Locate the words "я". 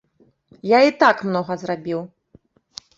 0.69-0.79